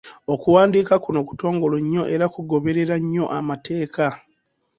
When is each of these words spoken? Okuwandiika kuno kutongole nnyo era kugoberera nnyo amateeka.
Okuwandiika 0.33 0.95
kuno 1.03 1.21
kutongole 1.27 1.77
nnyo 1.83 2.03
era 2.13 2.25
kugoberera 2.33 2.95
nnyo 3.01 3.25
amateeka. 3.39 4.05